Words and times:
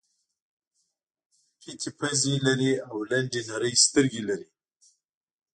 پېتې 1.59 1.89
پزې 1.97 2.33
لري 2.45 2.71
او 2.89 2.97
لنډې 3.11 3.41
نرۍ 3.47 3.73
سترګې 3.85 4.21
لري. 4.29 4.47